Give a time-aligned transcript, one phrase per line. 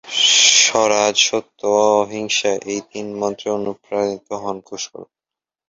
[0.61, 5.01] স্বরাজ, সত্য ও অহিংসা এই তিন মন্ত্রে অনুপ্রাণিত হন কুশল।